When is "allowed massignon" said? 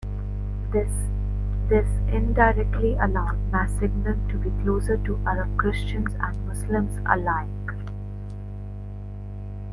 2.99-4.27